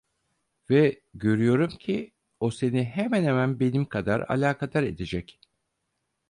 [0.69, 5.39] Ve görüyorum ki o seni hemen hemen benim kadar alakadar edecek…